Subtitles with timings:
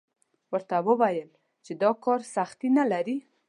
[0.51, 1.25] ورته ویل یې
[1.65, 3.17] چې دا کار سختي نه لري.